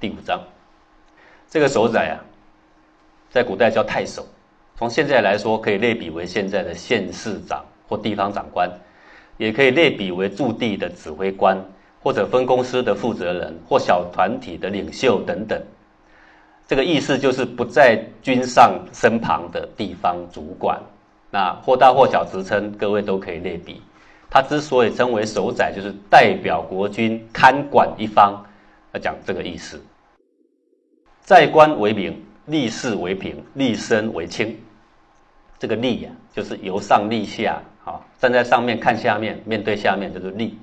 [0.00, 0.40] 第五章。
[1.50, 2.14] 这个首宰啊，
[3.30, 4.24] 在古代叫太守，
[4.76, 8.70] 从现在来说，可以类比为现在的县市长或地方长官，
[9.38, 11.58] 也可以类比为驻地的指挥官，
[12.00, 15.60] 或者分公司的负责人，或小团体的领袖等等。
[16.66, 20.78] 这个意思就是不在君上身旁的地方主管。
[21.30, 23.82] 那或大或小职称，各位都可以类比。
[24.30, 28.44] 他之所以称为首宰，就是代表国君看管一方，
[28.92, 29.82] 要讲这个意思。
[31.28, 34.58] 在官为民，立事为平，立身为轻。
[35.58, 40.56] 这个立呀，就是由上立下，啊，站在上面看下面，面对下面就是立。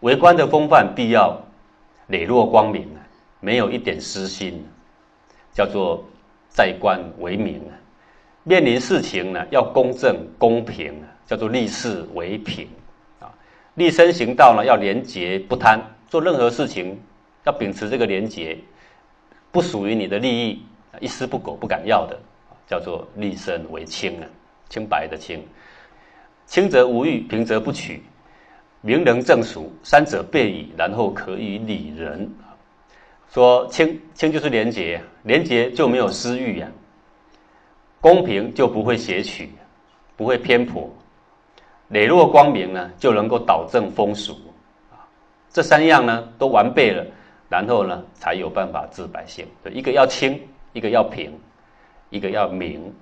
[0.00, 1.38] 为官的风范必要
[2.06, 3.04] 磊落光明啊，
[3.40, 4.64] 没有一点私心，
[5.52, 6.02] 叫做
[6.48, 7.76] 在官为民啊。
[8.42, 12.66] 面临事情呢，要公正公平啊，叫做立事为平
[13.20, 13.28] 啊。
[13.74, 16.98] 立身行道呢，要廉洁不贪，做任何事情
[17.44, 18.56] 要秉持这个廉洁，
[19.54, 20.60] 不属于你的利益，
[20.98, 22.18] 一丝不苟不敢要的，
[22.66, 24.26] 叫做立身为清啊，
[24.68, 25.40] 清白的清。
[26.44, 28.02] 清则无欲，平则不取，
[28.80, 32.28] 明人正俗，三者备矣，然后可以理人。
[33.32, 36.68] 说清清就是廉洁，廉洁就没有私欲呀。
[38.00, 39.52] 公平就不会邪曲，
[40.16, 40.90] 不会偏颇；
[41.90, 44.32] 磊落光明呢，就能够导正风俗
[44.90, 45.06] 啊。
[45.48, 47.06] 这三样呢都完备了，
[47.54, 49.46] 然后呢才有办法治百姓。
[49.70, 50.40] 一个要清，
[50.72, 51.32] 一个要平，
[52.10, 52.92] 一个要明。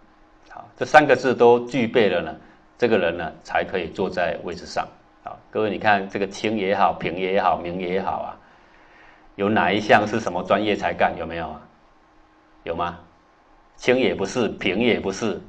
[0.50, 2.36] 好，这三个字都具备了呢，
[2.76, 4.86] 这个人呢才可以坐在位置上。
[5.24, 8.36] 啊，各位你看这个清也好，平也好，明也好啊，
[9.36, 11.16] 有哪一项是什么专业才干？
[11.16, 11.62] 有没有啊？
[12.64, 12.98] 有吗？
[13.76, 15.40] 清也不是，平也不是，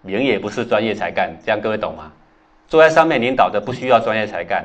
[0.00, 2.10] 明也不是专业才干，这样各位懂吗？
[2.66, 4.64] 坐在上面领导的不需要专业才干，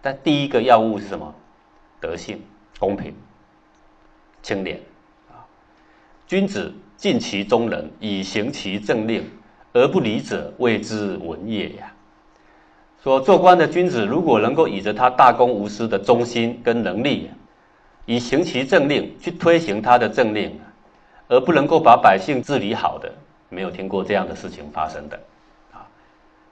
[0.00, 1.34] 但第一个要务是什么？
[2.00, 2.40] 德性、
[2.78, 3.14] 公平、
[4.42, 4.80] 清廉
[5.28, 5.42] 啊！
[6.26, 9.28] 君子尽其忠人，以行其政令，
[9.72, 11.92] 而不理者，谓之文也呀。
[13.02, 17.30] 说做官的君子，如果能够以着他大公无私的忠心跟能力，
[18.06, 20.58] 以行其政令去推行他的政令。
[21.30, 23.12] 而不能够把百姓治理好的，
[23.50, 25.20] 没有听过这样的事情发生的，
[25.74, 25.84] 啊，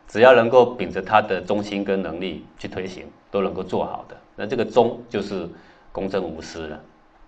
[0.06, 4.14] 只要能够秉着他的忠心跟能力去推行，都能够做好的。
[4.36, 5.48] 那这个忠就是
[5.96, 6.78] 公正无私了，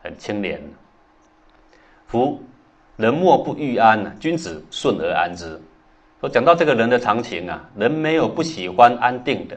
[0.03, 0.61] 很清廉。
[2.07, 2.39] 夫
[2.97, 5.59] 人莫不欲安呢，君子顺而安之。
[6.21, 9.57] 说讲到这个人的常情啊，人没有不喜欢安定的，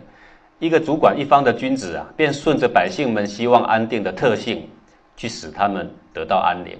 [0.60, 4.70] 一个主管一方的君子啊，便顺着百姓们希望安定的特性，
[5.18, 6.78] 去使他们得到安宁。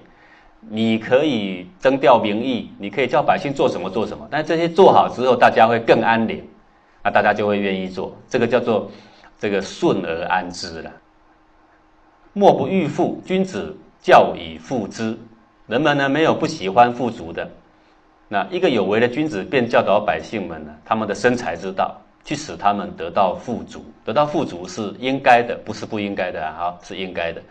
[0.70, 6.42] 你可以征调民意，你可以叫百姓做什么做什么，但这些做好之后，大家会更安宁，
[7.04, 8.16] 那大家就会愿意做。
[8.26, 8.90] 这个叫做
[9.38, 10.90] 这个顺而安之了。
[12.34, 15.18] 莫不欲富，君子教以富之。
[15.66, 17.50] 人们呢没有不喜欢富足的，
[18.28, 21.94] 那一个有为的君子便教导百姓们呢他们的生财之道，
[22.24, 23.84] 去使他们得到富足。
[24.04, 27.42] 得到富足是应该的，不是不应该的啊，是应该的。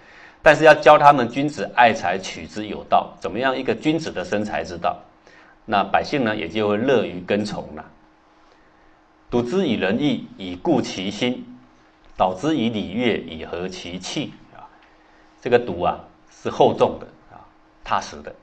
[0.41, 3.13] 但是要教他们君子爱财，取之有道。
[3.19, 4.97] 怎么样一个君子的生财之道？
[5.63, 7.85] 那百姓呢也就会乐于跟从了。
[9.29, 11.33] 笃之以仁义，以固其心；
[12.17, 14.33] 导之以礼乐，以和其气。
[15.41, 17.41] 这个笃啊是厚重的啊，
[17.83, 18.33] 踏实的，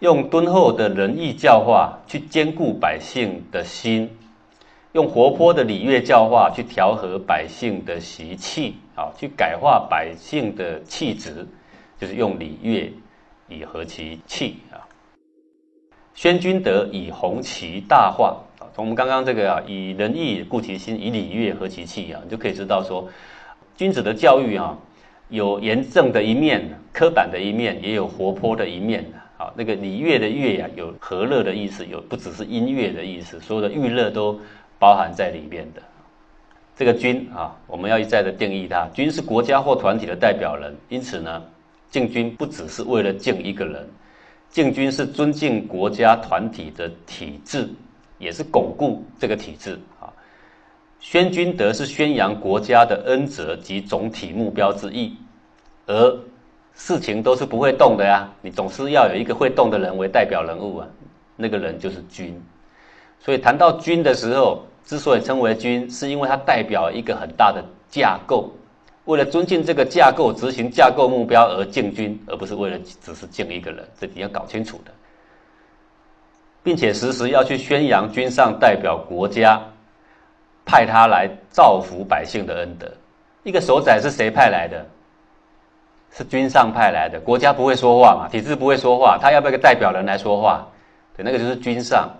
[0.00, 4.10] 用敦厚的仁义教化去兼顾百姓的心。
[4.92, 11.46] 用活泼的礼乐教化去调和百姓的习气，啊，去改化百姓的气质，
[12.00, 12.90] 就是用礼乐
[13.48, 14.80] 以和其气啊。
[16.14, 18.64] 宣君德以弘其大化啊。
[18.74, 23.06] 从我们刚刚这个啊，以仁义固其心，以礼乐和其气啊，你就可以知道说，
[23.76, 24.76] 君子的教育啊，
[25.28, 29.04] 有严正的一面，刻板的一面，也有活泼的一面
[29.36, 29.52] 啊。
[29.56, 34.38] 那个礼乐的乐呀，有和乐的意思，有不只是音乐的意思，所有的娱乐都。
[34.80, 35.82] 包含在里面的
[36.76, 38.88] 这个君啊，我们要一再的定义它。
[38.94, 41.42] 君是国家或团体的代表人，因此呢，
[41.90, 43.84] 敬君不只是为了敬一个人，
[44.48, 47.68] 敬君是尊敬国家团体的体制，
[48.18, 49.76] 也是巩固这个体制。
[51.00, 55.16] 宣君德是宣扬国家的恩泽及总体目标之意，
[55.86, 56.18] 而
[56.74, 60.88] 事情都是不会动的呀，你总是要有一个会动的人为代表人物啊，
[61.36, 62.40] 那个人就是君。
[63.20, 68.52] 所以谈到君的时候，之所以称为君，是因为它代表一个很大的架构。
[69.04, 74.92] 为了尊敬这个架构，执行架构目标而敬君，而不是为了只是敬一个人，这你要搞清楚的。
[76.62, 79.62] 并且时时要去宣扬君上代表国家，
[80.68, 82.86] 派他来造福百姓的恩德。
[83.42, 84.84] 一个首宰是谁派来的？
[86.12, 90.66] 是君上派来的，国家不会说话嘛，体制不会说话，他要不要个代表人来说话？
[91.16, 92.10] 对，那个就是君上。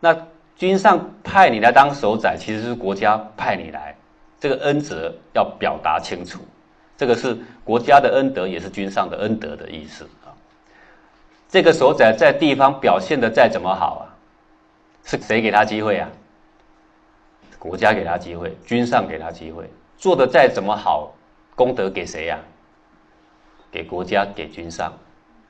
[0.00, 0.16] 那
[0.56, 3.94] 君上派你来当首宰，其实是国家派你来，
[4.40, 6.38] 这个恩泽要表达清楚。
[6.96, 10.32] 这个是国家的恩德，也是君上的恩德的意思啊。
[11.50, 14.08] 这个首宰在地方表现的再怎么好啊，
[15.04, 16.08] 是谁给他机会啊？
[17.64, 19.64] 国家给他机会，君上给他机会，
[19.96, 21.14] 做的再怎么好，
[21.54, 22.38] 功德给谁呀？
[23.72, 24.92] 给国家，给君上，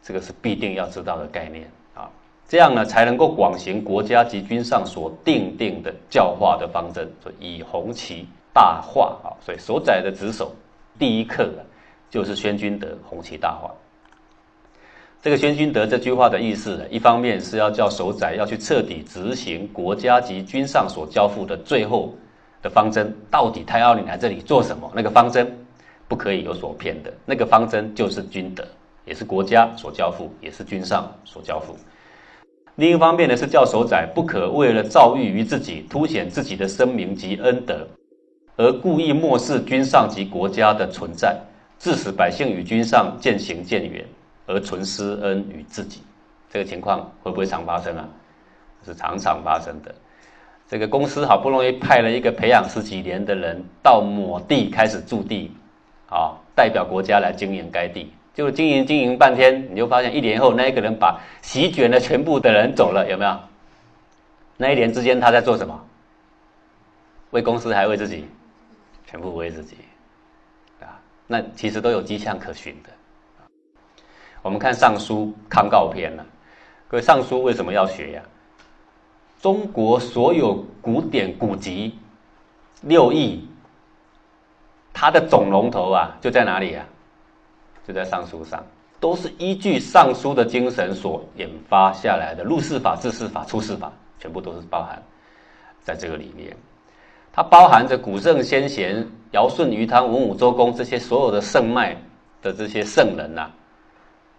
[0.01, 2.09] 这个是必定要知道的概念啊。
[2.47, 9.35] 这样呢，才能够广行国家及君上所定定的教化的方针，所以以红旗大化啊。
[9.41, 10.55] 所以所载的职守
[10.97, 11.51] 第一课
[12.09, 13.75] 就是宣君德，红旗大化。
[15.25, 22.15] 这个宣君德这句话的意思，一方面是要叫守宰要去彻底执行国家及君上所交付的最后
[22.61, 24.93] 的方针，到底他要你来这里做什么？
[24.95, 25.51] 那个方针
[26.07, 28.63] 不可以有所偏的，那个方针就是君德，
[29.07, 31.75] 也是国家所交付，也是君上所交付。
[32.75, 37.89] 另一方面呢，是叫守宰不可为了造欲于自己，凸显自己的声名及恩德，
[38.57, 41.41] 而故意漠视君上及国家的存在，
[41.79, 44.05] 致使百姓与君上渐行渐远。
[44.47, 46.03] 而存私恩于自己，
[46.51, 48.09] 这个情况会不会常发生啊？
[48.85, 49.95] 是常常发生的。
[50.69, 55.51] 这个公司好不容易派了一个培养十几年的人到某地开始驻地，
[56.09, 63.39] 啊，代表国家来经营该地，就经营经营半天，你就发现一年后那一个人把席卷了全部的人走了，有没有？
[64.57, 65.83] 那一年之间他在做什么？
[67.31, 68.27] 为公司还为自己？
[69.07, 69.77] 全部为自己，
[70.81, 72.91] 啊，那其实都有迹象可循的。
[74.45, 76.27] 我们看《尚书康告篇》了，
[76.87, 78.23] 各位，《尚书》为什么要学呀？
[79.41, 81.99] 中国所有古典古籍
[82.83, 83.43] 六艺，
[84.93, 86.85] 它的总龙头啊，就在哪里啊？
[87.89, 88.63] 就在《尚书》上，
[89.01, 92.45] 都是依据《尚书》的精神所研发下来的。
[92.45, 95.03] 入世法、治世法、出世法，全部都是包含
[95.83, 96.55] 在这个里面。
[97.33, 101.97] 它包含着古圣先贤、尧舜禹汤文武周公这些所有的圣脉
[102.43, 103.51] 的这些圣人呐。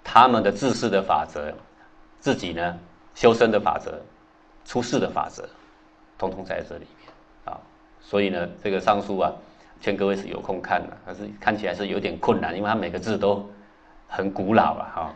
[0.07, 1.51] 他们的治世的法则，
[2.19, 2.77] 自己呢
[3.15, 3.99] 修身的法则，
[4.63, 5.43] 出世的法则，
[6.15, 7.11] 通通在这里面
[7.43, 7.59] 啊。
[7.99, 9.33] 所以呢，这个尚书啊，
[9.81, 13.43] 劝各位是有空看的，但是看起来是有点困难，因为它每个字都
[14.07, 15.13] 很古老了哈。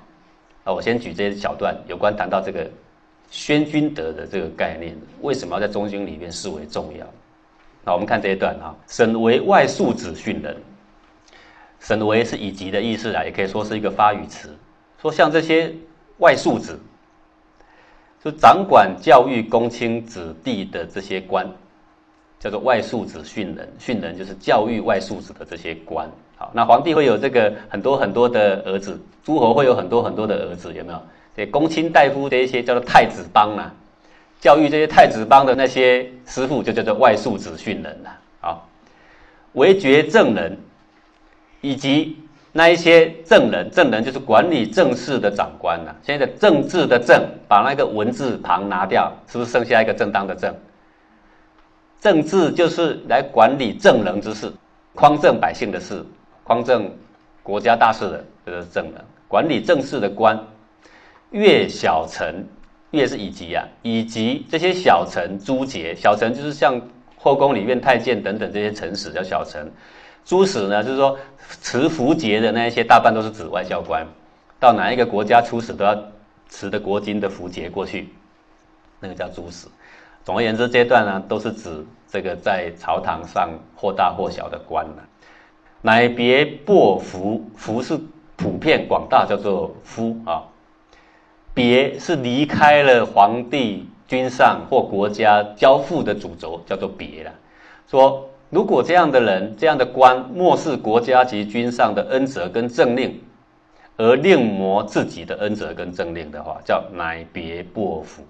[0.65, 2.68] 那我先举这些小段，有关谈到这个
[3.30, 7.06] 宣君德的这个概念，为什么要在中经里面视为重要？
[7.85, 10.57] 那我们看这一段啊，审为外庶子训人，
[11.80, 14.53] 审为是以及的意思啊，也可以说是一个发语词。
[15.01, 15.73] 说像这些
[16.17, 16.77] 外庶子，
[18.21, 21.49] 就掌管教育公卿子弟的这些官，
[22.37, 23.73] 叫做外庶子训人。
[23.79, 26.09] 训人就是教育外庶子的这些官。
[26.35, 31.01] 好，那皇帝会有这个很多很多的儿子，诸侯会有很多很多的儿子，有没有？
[31.35, 33.73] 这公卿大夫的一些叫做太子帮啊，
[34.41, 38.17] 教育这些太子帮的那些师傅就叫做外庶子训人了。
[38.41, 38.67] 好，
[39.53, 40.57] 为决正人，
[41.61, 42.17] 以及。
[42.51, 45.95] 那一些政人，政人就是管理政事的长官呐。
[46.01, 50.53] 现在的政治的政，把那个文字旁拿掉，是不是剩下一个正当的正？
[51.99, 54.51] 政治就是来管理政人之事，
[54.95, 56.03] 匡正百姓的事，
[56.43, 56.91] 匡正
[57.43, 58.93] 国家大事的，这个政人。
[59.27, 60.39] 管理政事的官，
[61.29, 62.44] 越小臣，
[62.91, 66.81] 越是以及啊，以及这些小臣诸节，小臣就是像
[67.15, 69.71] 后宫里面太监等等这些臣使叫小臣。
[70.30, 71.18] 诸使呢，就是说
[71.59, 74.06] 持符节的那一些，大半都是指外交官，
[74.59, 75.98] 到哪一个国家出使都要
[76.48, 78.09] 持的国金的符节过去，
[79.00, 79.68] 那个叫诸使。
[80.24, 85.02] 总而言之，这段呢都是指这个在朝堂上或大或小的官呢。
[85.81, 88.00] 乃别薄服，服是
[88.36, 90.44] 普遍广大，叫做夫啊。
[91.56, 97.31] 别是离开了皇帝、君上或国家交付的主轴，叫做别了。
[97.88, 98.30] 说。
[98.49, 103.21] 如果这样的人、这样的官漠视国家及君上的恩泽跟政令，
[103.95, 108.23] 而另谋自己的恩泽跟政令的话，叫乃别薄福，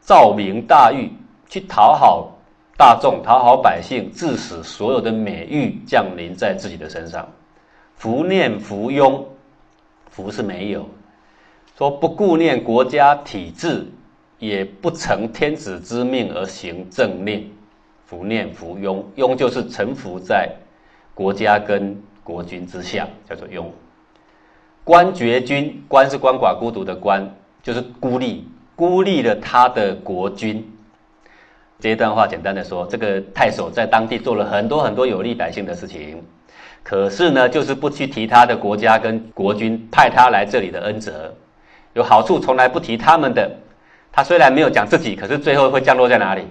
[0.00, 1.10] 照明大欲，
[1.48, 2.30] 去讨好
[2.76, 7.28] 大众、讨好百姓，致使所有的美誉降临在自己的身上。
[7.96, 9.24] 福念福庸，
[10.08, 10.88] 福是没有，
[11.76, 13.84] 说不顾念国家体制，
[14.38, 17.52] 也不成天子之命而行政令。
[18.08, 20.50] 服念服庸，庸就是臣服在
[21.12, 23.66] 国家跟国君之下，叫做庸。
[24.82, 27.22] 官爵君，官是鳏寡孤独的官，
[27.62, 30.66] 就是孤立，孤立了他的国君。
[31.78, 36.24] 这一段话简单的说，这个太守在当地做了很多很多有利百姓的事情，
[36.82, 41.34] 可是呢，就是不去提他的国家跟国君派他来这里的恩泽，
[41.92, 43.54] 有好处从来不提他们的。
[44.10, 46.46] 他虽然没有讲自己，可是最后会降落在哪里？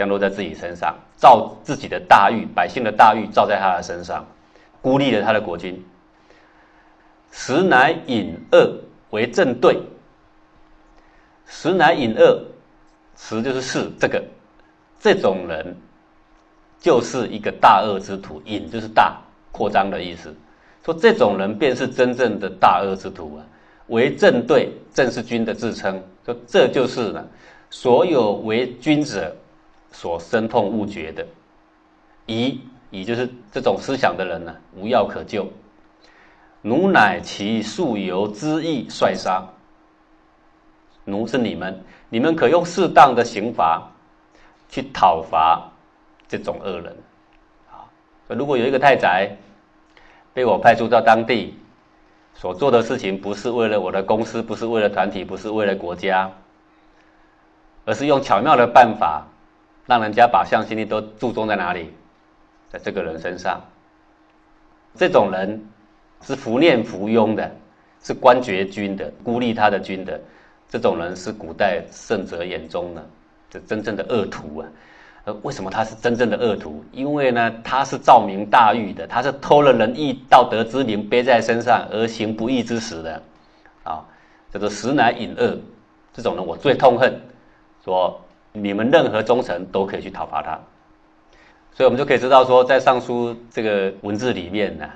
[0.00, 4.24] 降落在自己身上，造自己的大狱，百姓的大狱造在他的身上，
[4.80, 5.78] 孤立了他的国君。
[7.30, 8.74] 实乃隐恶
[9.10, 9.78] 为正对，
[11.44, 12.42] 实乃隐恶，
[13.14, 14.24] 实就是是这个，
[14.98, 15.76] 这种人
[16.78, 19.20] 就是一个大恶之徒，隐就是大
[19.52, 20.34] 扩张的意思，
[20.82, 23.44] 说这种人便是真正的大恶之徒啊。
[23.88, 26.02] 为正对，正是君的自称。
[26.24, 27.22] 说这就是呢，
[27.68, 29.36] 所有为君者
[29.90, 31.26] 所深痛勿觉的。
[32.26, 35.46] 疑疑就是这种思想的人呢，无药可救。
[36.62, 39.44] 奴乃其素由之意率杀。
[41.04, 43.90] 奴是你们，你们可用适当的刑罚
[44.68, 45.70] 去讨伐
[46.28, 46.96] 这种恶人。
[47.70, 47.88] 啊，
[48.28, 49.36] 如果有一个太宰
[50.32, 51.54] 被我派出到当地。
[52.32, 56.30] 所做的事情不是为了我的公司，不是为了团体，不是为了国家，
[57.84, 59.26] 而是用巧妙的办法，
[59.86, 61.92] 让人家把向心力都注重在哪里，
[62.70, 63.60] 在这个人身上。
[64.94, 65.64] 这种人
[66.22, 67.50] 是服念浮庸的，
[68.02, 70.20] 是官爵君的，孤立他的君的，
[70.68, 73.06] 这种人是古代圣者眼中的
[73.48, 74.68] 这真正的恶徒啊。
[75.24, 76.82] 呃，为什么他是真正的恶徒？
[76.92, 83.22] 因为呢，他是照明大狱的，他是偷了仁义道德之名背在身上而行不义之实的，
[83.84, 84.02] 啊，
[84.50, 85.58] 叫做实乃隐恶，
[86.12, 87.20] 这种人我最痛恨。
[87.84, 88.20] 说
[88.52, 90.58] 你们任何忠臣都可以去讨伐他，
[91.72, 94.88] 所以我们就可以知道说，在尚书这个文字里面呢，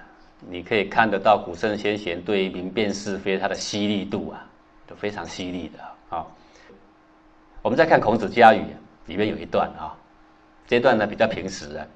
[0.48, 4.44] 你可以看得到古圣先贤对明辨是非他的犀利度啊，
[4.86, 6.26] 都非常犀利的啊。
[7.62, 8.62] 我们再看孔子家语
[9.06, 9.94] 里面有一段啊。
[10.66, 11.86] 这段呢比较平实啊，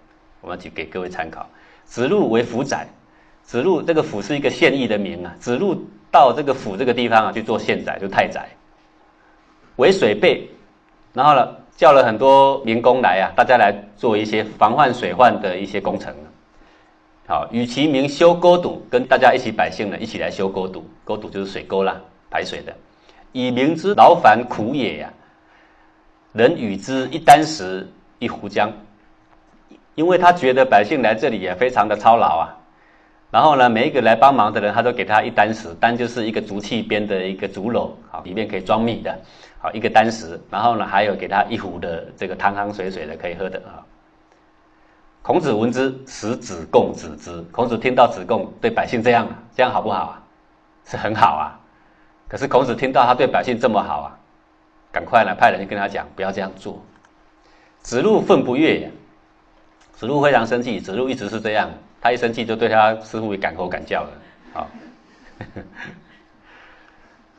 [0.41, 1.49] 我们去给各位参考。
[1.85, 2.87] 子路为府宰，
[3.43, 5.35] 子路这个府是一个县邑的名啊。
[5.39, 8.49] 子路到这个府这个地方啊去做县宰，就太宰。
[9.77, 10.49] 为水备，
[11.13, 16.15] 然后呢叫了很多民工来啊，大家来做一些防患水患的一些工程。
[17.27, 22.01] 好，与其名修沟堵，跟大家一起百姓呢一起来修沟堵，沟堵就是水沟啦，
[22.31, 22.73] 排水的。
[23.33, 25.13] 以明之劳烦苦也呀，
[26.33, 27.87] 人与之一箪食。
[28.21, 28.69] 一壶浆，
[29.95, 32.51] 因为他觉得百姓来这里也非常的操劳啊，
[33.31, 39.17] 然后呢，每一个来帮忙的人，他都给他一箪食，箪就是一个竹器编的一个竹篓，好，里面可以装米的，
[39.61, 43.83] 好，一个箪食，然后呢，还有给他一壶的这个汤汤水水的可以喝的啊。
[45.23, 47.43] 孔子闻之，使子贡子之。
[47.51, 50.23] 孔子听到子贡对百姓这样，这样好不好啊？
[50.85, 51.59] 是很好啊。
[52.29, 54.19] 可是孔子听到他对百姓这么好啊，
[54.93, 56.81] 赶快呢派人跟他讲，不要这样做。
[57.81, 58.91] 子路愤不悦呀，
[59.93, 60.81] 子路非常生气。
[60.81, 61.69] 子路一直是这样，
[62.01, 64.11] 他一生气就对他师傅敢吼敢叫的。
[64.55, 64.69] 好，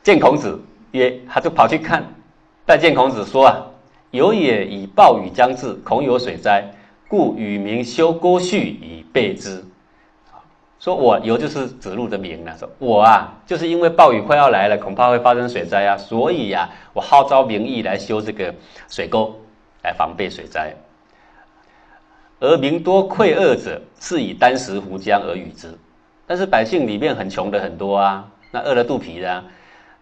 [0.02, 0.60] 见孔子
[0.92, 2.04] 曰，他就跑去看，
[2.66, 3.66] 拜见孔子说啊，
[4.10, 6.64] 有也以暴雨将至，恐有水灾，
[7.08, 9.64] 故与民修沟渠以备之。
[10.78, 18.54] 说我有就是子路的名了，说我啊，就是因为暴雨快要来了，恐怕会发生水灾啊，所以呀，我号召民意来修这个
[18.88, 19.34] 水沟。
[19.82, 20.74] 来防备水灾，
[22.38, 25.74] 而民多溃恶者，是以箪食壶浆而与之。
[26.26, 29.42] 但是百姓里面很穷的很多啊，那饿了肚皮的，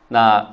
[0.08, 0.44] 那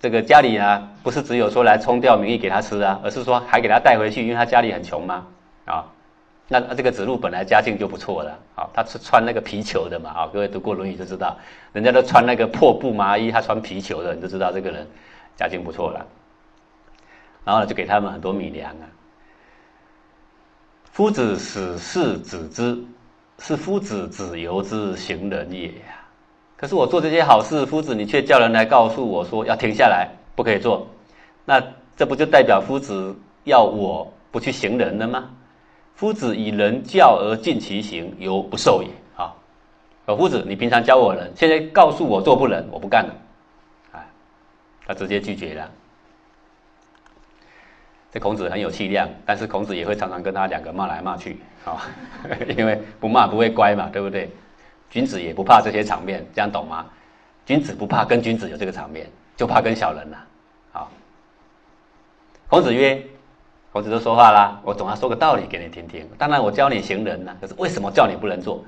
[0.00, 5.26] 这个家里啊，不是只有说来冲掉名义给他吃啊，而是说还给他带回去，因为他家里很穷嘛，
[5.66, 5.84] 啊，
[6.48, 11.36] 那这个子路本来家境就不错了，啊，他是穿那个皮球的嘛，啊，各位读过《论语》就知道，
[11.74, 14.86] 人家都穿那个破布麻衣，他穿皮球的，你就知道这个人
[15.36, 16.06] 家境不错了。
[17.44, 18.88] 然后呢，就给他们很多米粮啊。
[20.92, 22.82] 夫子使事子之，
[23.38, 25.70] 是夫子子由之行人也。
[26.60, 30.86] 可是我做这些好事，夫子你却叫人来告诉我说要停下来，不可以做。
[31.46, 31.58] 那
[31.96, 35.30] 这不就代表夫子要我不去行人了吗？
[35.94, 39.32] 夫子以人教而尽其行，犹不受也啊。
[40.04, 43.14] 夫子，你平常教我人，现在告诉我做不能，我不干了。
[43.92, 44.04] 啊，
[44.86, 45.70] 他直接拒绝了。
[48.12, 51.80] 这孔子很有气量，但是孔子也会常常跟他两个骂来骂去，啊，
[52.54, 54.30] 因为不骂不会乖嘛，对不对？
[54.90, 56.84] 君子也不怕这些场面，这样懂吗？
[57.46, 60.16] 君子不怕跟君子有这个场面，就怕跟小人了，
[60.72, 60.90] 好。
[62.48, 63.00] 孔子曰
[63.72, 66.06] ：“孔子都说话啦，我总要说个道理给你听听。
[66.18, 68.64] 当然我教你行人呢，可是为什么叫你不能做？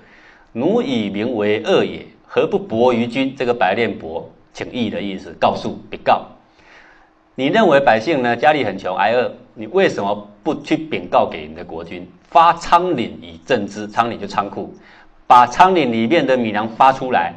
[0.52, 3.34] 奴以名为恶也，何不薄于君？
[3.36, 6.26] 这个白练薄，请义的意思，告诉别告。”
[7.34, 13.88] 你认为百姓呢家里很穷挨饿，你为什么不去禀告给你的国君，发仓廪以赈之？
[13.88, 14.72] 仓廪就仓库，
[15.32, 17.32] 把仓廪里面的米粮发出来，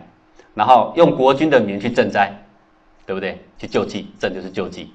[0.54, 2.30] 然后用国君的名去赈灾，
[3.06, 3.40] 对不对？
[3.58, 4.92] 去救济，这就是救济。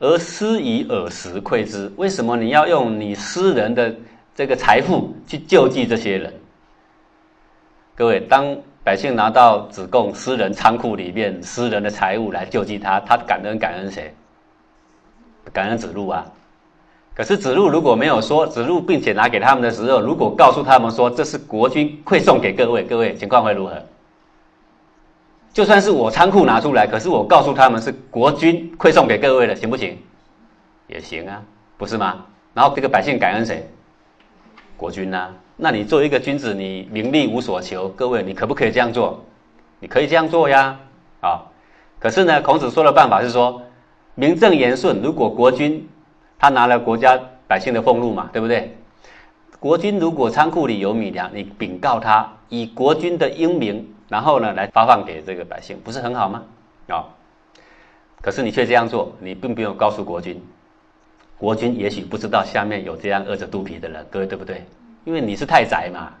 [0.00, 3.94] 而施以耳食馈之，为什么你要用你私人的
[4.34, 6.34] 这个财富去救济这些人？
[7.94, 14.12] 各位，当百姓拿到子贡私人仓库里面私人的财物来救济他，他感恩感恩谁？
[15.52, 16.26] 感恩子路啊。
[17.14, 23.74] 可是子路如果没有说子路，并且拿给他们的时候，如果告诉他们说这是国君馈送给各位，各位情况会如何？
[25.52, 29.98] 就算是我仓库拿出来，可是我告诉他们是国君馈送给各位的，行不行？
[30.86, 31.42] 也行啊，
[31.76, 32.24] 不是吗？
[32.54, 33.68] 然后这个百姓感恩谁？
[34.76, 35.28] 国君呐。
[35.56, 39.22] 那你作为一个君子，你名利无所求，各位你可不可以这样做？
[39.80, 40.78] 你可以这样做呀，
[41.20, 41.42] 啊。
[41.98, 43.60] 可是呢，孔子说的办法是说，
[44.14, 45.02] 名正言顺。
[45.02, 45.86] 如果国君
[46.40, 47.16] 他拿了国家
[47.46, 48.76] 百姓的俸禄嘛，对不对？
[49.60, 53.94] 国君如果仓库里有米粮，你禀告他，以国君的英名。
[54.08, 56.42] 然后呢，来发放给这个百姓，不是很好吗？
[56.88, 57.06] 啊，
[58.20, 60.42] 可是你却这样做，你并没有告诉国君，
[61.38, 64.66] 国君也许不知道下面有这样饿着肚皮的人，各位对不对？
[65.04, 66.12] 因为你是太宰嘛，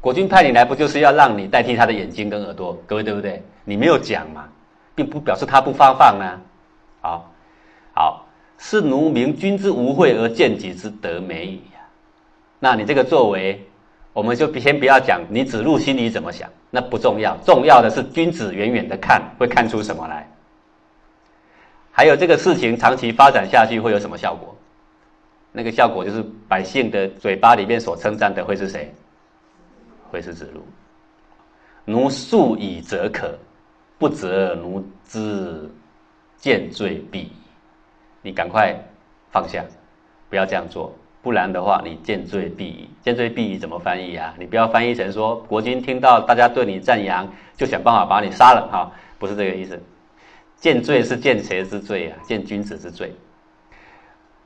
[0.00, 3.42] 国君派你来不就是要让你代替他的眼睛跟耳朵，各位对不对？
[3.64, 4.44] 你没有讲嘛，
[4.94, 6.40] 并不表示他不发放呢。
[7.00, 7.32] 好，好，
[8.60, 11.80] 是奴明君之无惠而见己之德美矣呀。
[12.60, 13.60] 那你这个作为。
[14.12, 20.28] 我们就先不要讲你子路心里怎么想，那不重要，重要的是君子远远的看会看出什么来。
[21.92, 24.52] 还有这个事情长期发展下去会有什么效果？
[25.52, 28.92] 那个效果就是百姓的嘴巴里面所称赞的会是谁？
[30.10, 30.60] 会是子路。
[31.84, 33.38] 奴速以则可，
[33.96, 35.70] 不则奴之
[36.36, 37.30] 见罪必。
[38.22, 38.74] 你赶快
[39.30, 39.64] 放下，
[40.28, 40.94] 不要这样做。
[41.22, 42.88] 不然的话，你见罪必矣。
[43.02, 44.34] 见罪必矣怎么翻译啊？
[44.38, 49.82] 你不要翻译成说国君听到大家对你赞扬，就想办法把你杀了哈，不是这个意思。
[50.56, 52.18] 见罪是见谁之罪啊？
[52.22, 53.14] 见君子之罪。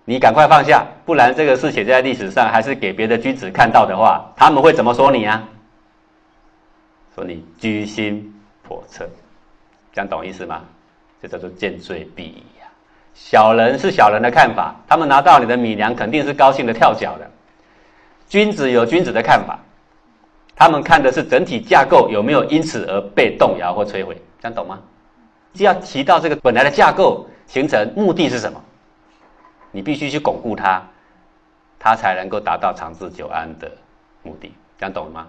[0.04, 5.48] 你赶快放下，不然这个事写在历史上，还是给别的君子看到的话，他们会怎么说你啊？
[7.14, 8.34] 说你居心
[8.68, 9.08] 叵测，
[9.92, 10.64] 这样懂意思吗？
[11.22, 12.42] 这叫做见罪必矣。
[13.14, 17.31] 小人是小人的看法，他们拿到你的米粮肯定是高兴的跳脚的。
[18.29, 19.59] 君子有君子的看法，
[20.57, 24.81] 他们看的是整体架构有没有因此而被动摇或摧毁，这样懂吗？
[25.53, 28.61] 就要提到这个本来的架构形成目的是什么？
[29.70, 30.83] 你必须去巩固它，
[31.79, 33.70] 它才能够达到长治久安的
[34.22, 35.29] 目的，这样懂了吗？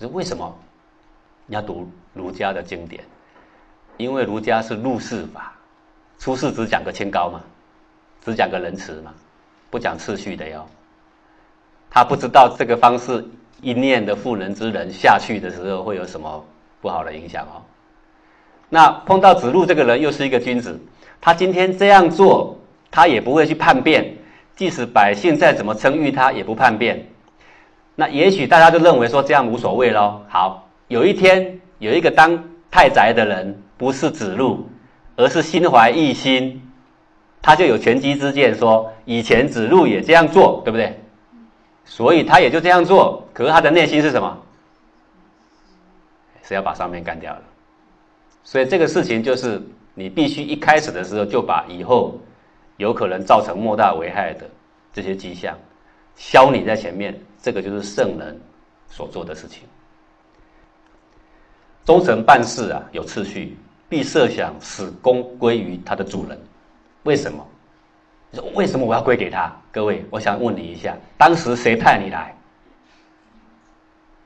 [0.00, 0.52] 是为什么
[1.46, 3.04] 你要读儒家的经典？
[3.96, 5.52] 因为儒家是入世法。
[6.22, 7.40] 出事只讲个清高嘛，
[8.24, 9.12] 只讲个仁慈嘛，
[9.70, 10.64] 不讲次序的哟。
[11.90, 13.26] 他不知道这个方式
[13.60, 16.44] 一念的妇人之仁下去的时候会有什么
[16.80, 17.58] 不好的影响哦。
[18.68, 20.80] 那碰到子路这个人又是一个君子，
[21.20, 22.56] 他今天这样做，
[22.88, 24.16] 他也不会去叛变，
[24.54, 27.04] 即使百姓再怎么称誉他，也不叛变。
[27.96, 30.20] 那也许大家就认为说这样无所谓喽。
[30.28, 34.68] 好，有一天有一个当太宰的人，不是子路。
[35.16, 36.62] 而是心怀异心，
[37.40, 40.98] 他就有权机之见，说以前子路也这样做，对不对？
[41.84, 43.26] 所以他也就这样做。
[43.34, 44.38] 可是他的内心是什么？
[46.42, 47.42] 是要把上面干掉了。
[48.44, 49.62] 所以这个事情就是
[49.94, 52.18] 你必须一开始的时候就把以后
[52.76, 54.48] 有可能造成莫大危害的
[54.92, 55.56] 这些迹象
[56.16, 57.18] 消你在前面。
[57.40, 58.40] 这个就是圣人
[58.88, 59.64] 所做的事情。
[61.84, 63.56] 忠臣办事啊，有次序。
[63.92, 66.40] 必设想使功归于他的主人，
[67.02, 67.46] 为什么？
[68.32, 69.54] 说为什么我要归给他？
[69.70, 72.34] 各位，我想问你一下，当时谁派你来？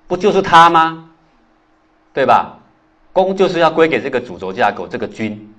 [0.06, 1.10] 不就是他吗？
[2.14, 2.56] 对吧？
[3.12, 5.52] 功就是要归给这个主轴架构，这个君，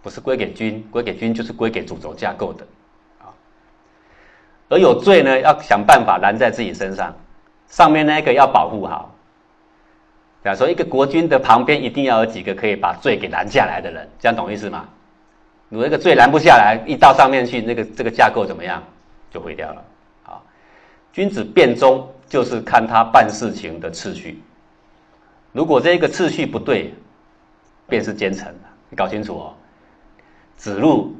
[0.00, 2.66] 不是归给君，归给君就是归给主轴架构的
[3.20, 3.28] 啊。
[4.70, 7.14] 而有罪呢，要想办法拦在自己身上，
[7.68, 9.14] 上面那个要保护好。
[10.46, 14.88] 假如说一个国君的旁边一定要有几个可以把罪给拦下来的人，这样懂意思吗？
[15.68, 18.80] 如果那个罪拦不下来，一到上面去，那个这个架构怎么样，
[19.28, 19.82] 就毁掉了。
[20.22, 20.46] 好，
[21.12, 24.40] 君子变忠就是看他办事情的次序。
[25.50, 26.94] 如果这个次序不对，
[27.88, 28.54] 便是奸臣
[28.88, 29.54] 你搞清楚哦。
[30.56, 31.12] 子路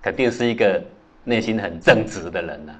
[0.00, 0.80] 肯定是一个
[1.24, 2.72] 内心很正直的人呐，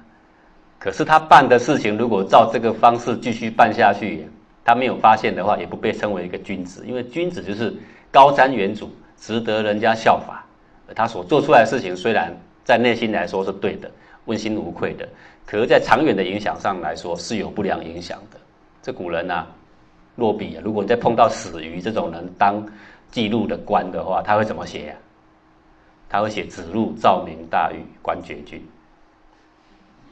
[0.79, 4.29] 可是他办的事情如果照这个方式继续办下去。
[4.69, 7.75] 他没有发现的话，也不被称为一个君子，因为君子就是
[8.11, 10.45] 高瞻远瞩，值得人家效法。
[10.95, 12.31] 他所做出来的事情，虽然
[12.63, 13.89] 在内心来说是对的，
[14.25, 15.09] 问心无愧的，
[15.43, 18.37] 可是，在长远的影响上来说，是有不良影响的。
[18.83, 19.43] 这古人呐，
[20.17, 22.63] 落笔啊，如果再碰到死鱼这种人当
[23.09, 24.95] 记录的官的话，他会怎么写呀？
[26.07, 28.63] 他会写子路照明大狱官绝句。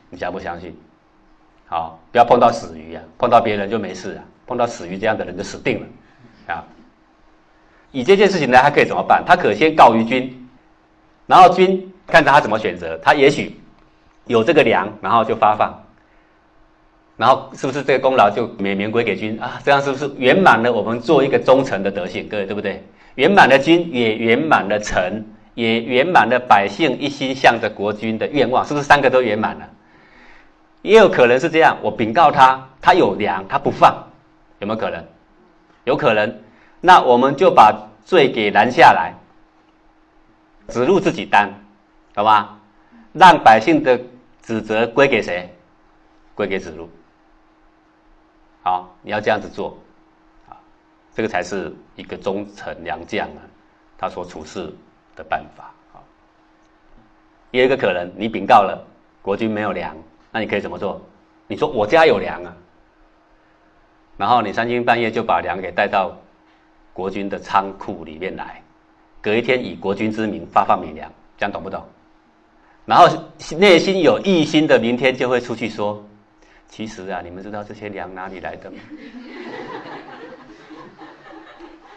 [0.09, 0.75] 你相不相信？
[1.67, 6.63] 好，不要碰到死鱼啊，碰到别人就没事啊，碰到死鱼这样的人就死定了啊。
[7.91, 9.23] 以这件事情呢，他可以怎么办？
[9.25, 10.49] 他可先告于君，
[11.25, 13.59] 然后君看着他怎么选择，他也许
[14.25, 15.83] 有这个粮，然后就发放。
[17.17, 19.59] 然后是不是这个功劳就免免归给君啊？
[19.63, 22.29] 这样是不是圆满了我们做一个忠臣的德性？
[22.29, 22.83] 各位对不对？
[23.15, 29.67] 圆满了君，也圆满了臣，也圆满了百姓一心向着国君的愿望，是不是三个都圆满了？
[30.83, 34.06] 也有可能是这样，我禀告他，他有粮，他不放，
[34.59, 35.05] 有没有可能？
[35.85, 36.41] 有可能。
[36.79, 39.13] 那我们就把罪给拦下来，
[40.67, 41.49] 子路自己担，
[42.15, 42.59] 好吧？
[43.13, 43.99] 让百姓的
[44.41, 45.53] 指责归给谁？
[46.35, 46.89] 归给子路。
[48.61, 49.77] 好，你要这样子做，
[50.47, 50.53] 啊，
[51.15, 53.41] 这个才是一个忠臣良将啊，
[53.97, 54.71] 他所处事
[55.15, 56.03] 的办法啊。
[57.51, 58.85] 也有一个可能，你禀告了
[59.21, 59.95] 国君没有粮，
[60.31, 61.01] 那你可以怎么做？
[61.47, 62.53] 你说我家有粮啊，
[64.17, 66.11] 然后你三更半夜就把粮给带到
[66.91, 68.61] 国军的仓库里面来，
[69.21, 71.83] 隔一天以国军之名发放米粮，这样懂不懂？
[72.85, 73.07] 然后
[73.57, 76.03] 内心有异心的，明天就会出去说。
[76.67, 78.77] 其实啊，你们知道这些粮哪里来的吗？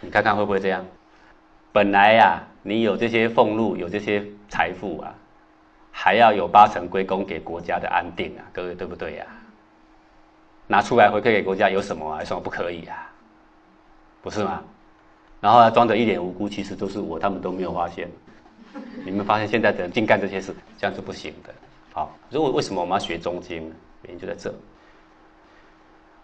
[0.01, 0.85] 你看看会不会这样？
[1.73, 5.15] 本来呀，你有这些俸禄，有这些财富啊，
[5.91, 9.27] 还要有八成归功给国家的安定啊，各位对不对呀？
[10.71, 12.21] 拿出来回馈给国家有什么啊？
[12.21, 13.11] 有什么不可以啊？
[14.23, 14.63] 不是吗？
[15.41, 18.09] 然后装着一脸无辜，其实都是我，他们都没有发现。
[19.05, 21.53] 你们发现现在的人净干这些事，这样是不行的。
[21.93, 23.75] 好，如果为什么我们要学中经呢？
[24.03, 24.55] 原因就在这。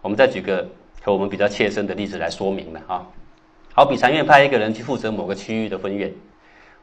[0.01, 0.65] 我们再举个
[1.03, 3.05] 和我们比较切身的例子来说明了啊。
[3.73, 6.09] 好比禅院派一个人去负责某个区域的分院，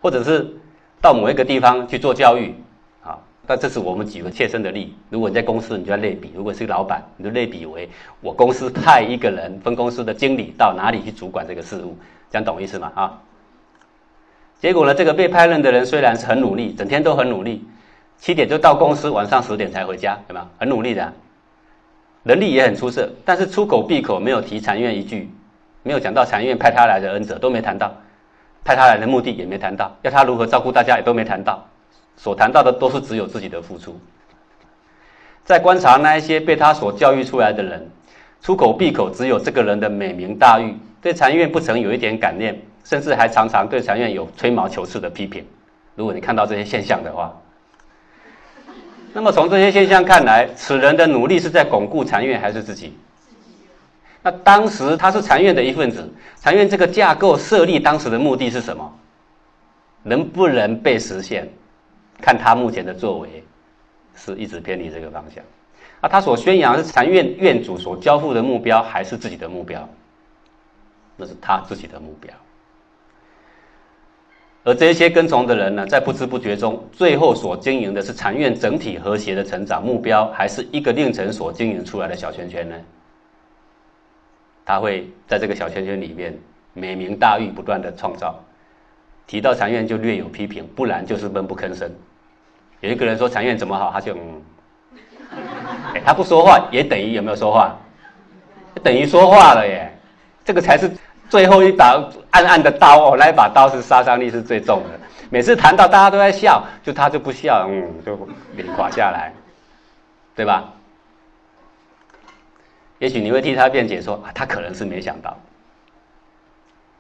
[0.03, 0.55] 或者是
[1.00, 2.55] 到某一个地方去做教育。
[3.46, 4.94] 但这是我们举个切身的例。
[5.11, 7.88] 如果你在公司，你就要类比；如果是老板，你就类比为
[8.20, 11.96] 我公司派一个人分公司的经理到哪里去主管这个事务，
[12.30, 12.92] 这样懂意思吗？
[12.94, 13.20] 啊。
[14.61, 17.66] 结果呢，这个被派任的人虽然是很努力，整天都很努力。
[18.16, 20.48] 七点就到公司，晚上十点才回家，对吗？
[20.59, 21.12] 很努力的，
[22.22, 25.28] 能力也很出色，但是出口闭口没有提禅院一句，
[25.83, 27.92] 没有讲到禅院派他来的恩泽都没谈到，
[28.64, 31.62] 派他来的目的也没谈到，要他如何照顾大家也都没谈到，
[32.16, 33.98] 所谈到的都是只有自己的付出。
[35.44, 37.90] 在观察那一些被他所教育出来的人，
[38.40, 45.44] 出口闭口只有这个人的美名大誉，对禅院不曾有一点感念，甚至还常常对禅院有吹毛求疵的批评。
[45.94, 47.35] 如果你看到这些现象的话，
[49.12, 52.96] 那么从这些现象看来，此人的努力是在巩固禅院还是自己？
[54.22, 58.90] 那当时他是禅院的一份子，禅院这个架构设立当时的目的是什么？
[60.03, 61.48] 能不能被实现？
[62.20, 63.44] 看他目前的作为，
[64.14, 65.42] 是一直偏离这个方向。
[66.00, 69.88] 啊，他所宣扬是禅院院主所交付的目标，还是自己的目标？
[71.16, 72.33] 那是他自己的目标。
[74.64, 82.77] 而这些跟从的人呢，在不知不觉中，最后所经营的是禅院整体和谐的成长目标，还是一个令臣所经营出来的小圈圈呢？
[84.64, 86.35] 他会在这个小圈圈里面
[86.72, 88.42] 美名大誉不断的创造，
[89.27, 91.91] 提到禅院就略有批评，不然就是闷不吭声。
[92.81, 94.43] 有一个人说禅院怎么好，他就嗯，
[96.05, 97.77] 他不说话也等于有没有说话？
[98.83, 99.91] 等于说话了耶，
[100.45, 100.91] 这个才是。
[101.31, 101.99] 最后一把
[102.33, 105.01] 暗暗的刀哦，那一把刀是杀伤力是最重的。
[105.31, 109.33] 每次谈到大家都在笑，就他就不笑，嗯，就脸垮下来，
[110.37, 110.71] 对吧？
[112.99, 115.35] 也许你会替他辩解说啊，他可能是没想到。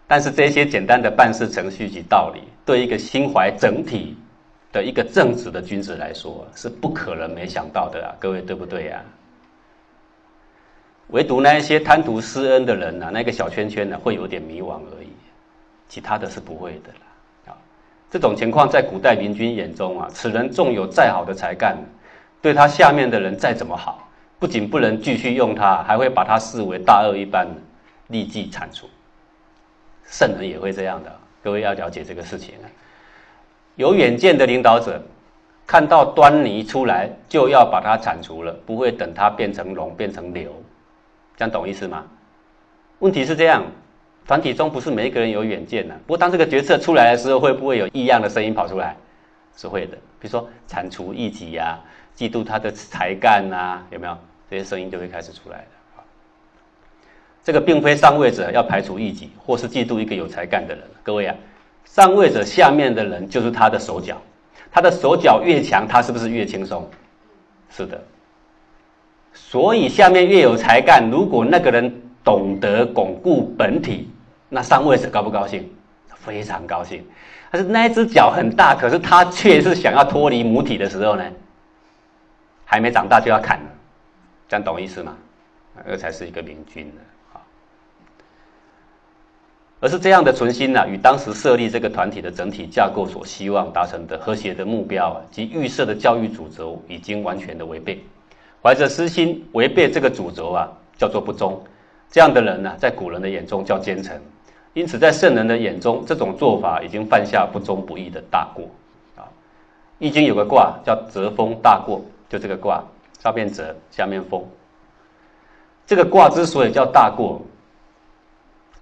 [0.06, 4.16] 但是这些简单的办事程序及道理，对一个心怀整体
[4.70, 8.12] 的一个正直的君子来说，是不可能没想到的啊！
[8.18, 9.02] 各位对不对呀？
[11.08, 15.08] 唯独那一些贪图施恩的人呢，那个小圈圈呢，会有点迷惘而已，
[15.88, 17.52] 其他的是不会的啦。
[17.52, 17.56] 啊，
[18.10, 21.76] 这种情况在古代明君眼中啊，此人纵有再好的才干，
[22.42, 24.06] 对他下面的人再怎么好，
[24.38, 27.46] 不仅不能继续用他，还会把他视为大恶一般，
[28.08, 28.86] 立即铲除。
[30.06, 31.12] 圣人也会这样的，
[31.42, 32.66] 各位要了解这个事情啊。
[33.76, 35.02] 有远见的领导者，
[35.66, 40.50] 看到端倪出来，就要把它铲除了，不会等它变成龙，变成流。
[41.36, 42.04] 这样懂意思吗？
[43.00, 43.64] 问题是这样，
[44.26, 45.94] 团体中不是每一个人有远见的。
[46.06, 48.96] 不过当这个决策出来的时候，会不会有异样的声音跑出来？
[49.56, 49.96] 是会的。
[50.20, 51.78] 比如说铲除异己呀，
[52.16, 54.16] 嫉妒他的才干呐，有没有？
[54.48, 55.66] 这些声音就会开始出来的。
[57.44, 60.82] 这个并非上位者要排除异己，或是嫉妒一个有才干的人。
[61.02, 61.36] 各位啊，
[61.84, 64.16] 上位者下面的人就是他的手脚，
[64.72, 66.88] 他的手脚越强，他是不是越轻松？
[67.68, 68.02] 是的。
[69.34, 74.08] 所以下面越有才干，如果那个人懂得巩固本体，
[74.48, 75.70] 那上位者高不高兴？
[76.14, 77.04] 非常高兴。
[77.50, 81.24] 但是那一只脚很大，可是他却是想要脱离母体的时候呢，
[82.64, 83.66] 还没长大就要砍了，
[84.48, 85.14] 这样懂意思吗？
[85.84, 87.00] 那才是一个明君呢。
[89.84, 98.02] 而是这样的存心呢，与当时设立这个团体的整体架构所希望达成的和谐的目标啊，及预设的教育主轴，已经完全的违背。
[98.62, 101.62] 怀着私心违背这个主轴啊，叫做不忠。
[102.10, 104.18] 这样的人呢，在古人的眼中叫奸臣，
[104.72, 108.64] 因此在圣人的眼中，这种做法已经犯下不忠不义的大过
[109.16, 109.28] 啊。
[109.98, 112.82] 易经有个卦叫泽风大过，就这个卦，
[113.22, 114.42] 上面泽，下面风。
[115.86, 117.42] 这个卦之所以叫大过。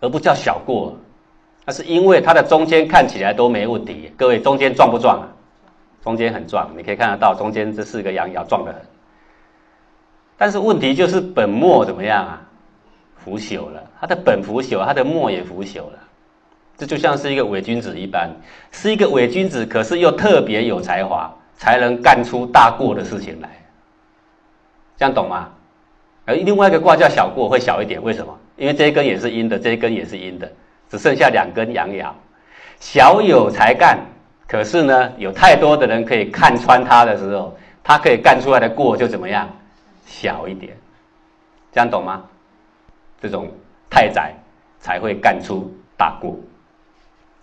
[0.02, 0.94] 而不叫小过，
[1.64, 4.12] 那是因为它的中间看起来都没问题。
[4.16, 5.28] 各位，中间壮不壮啊？
[6.02, 8.82] 中间很壮，你可以看得到中间这四个阳爻壮得很。
[10.36, 12.42] 但是问题就是本末怎么样啊？
[13.16, 15.98] 腐朽了，它的本腐朽，它的末也腐朽了。
[16.76, 18.28] 这就像是一个伪君子一般，
[18.72, 23.48] 是一个伪君子，可是又特别有才华，才能干出大过的事情来。
[24.96, 25.48] 这样懂吗？
[26.24, 28.36] 而另外一个卦叫小过，会小一点，为什么？
[28.56, 30.50] 因为这一根也是阴的，这一根也是阴的，
[30.88, 32.12] 只剩下两根阳爻，
[32.78, 33.98] 小有才干，
[34.46, 39.48] 可是呢，有太多的人可以看穿他的时候，他可以干出来的过就怎么样，
[40.06, 40.76] 小一点，
[41.72, 42.22] 这样懂吗？
[43.20, 43.48] 这种
[43.88, 44.34] 太宰
[44.80, 46.36] 才会干出大过，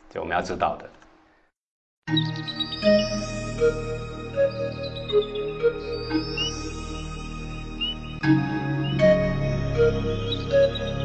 [0.09, 0.89] 就我们要知道的。
[10.49, 10.99] Música